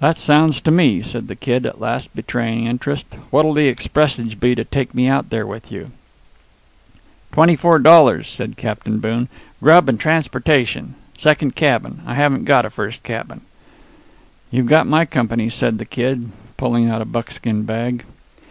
"That 0.00 0.18
sounds 0.18 0.60
to 0.60 0.70
me!" 0.70 1.00
said 1.00 1.28
the 1.28 1.34
Kid, 1.34 1.64
at 1.64 1.80
last 1.80 2.14
betraying 2.14 2.66
interest. 2.66 3.06
"What'll 3.30 3.54
the 3.54 3.74
expressage 3.74 4.38
be 4.38 4.54
to 4.54 4.64
take 4.64 4.94
me 4.94 5.06
out 5.06 5.30
there 5.30 5.46
with 5.46 5.72
you?" 5.72 5.86
"Twenty 7.32 7.56
four 7.56 7.78
dollars," 7.78 8.28
said 8.28 8.58
Captain 8.58 8.98
Boone; 8.98 9.30
"grub 9.62 9.88
and 9.88 9.98
transportation. 9.98 10.94
Second 11.16 11.54
cabin. 11.56 12.02
I 12.04 12.16
haven't 12.16 12.44
got 12.44 12.66
a 12.66 12.68
first 12.68 13.02
cabin." 13.02 13.40
"You've 14.50 14.66
got 14.66 14.86
my 14.86 15.06
company," 15.06 15.48
said 15.48 15.78
the 15.78 15.86
Kid, 15.86 16.30
pulling 16.58 16.90
out 16.90 17.00
a 17.00 17.06
buckskin 17.06 17.62
bag. 17.62 18.04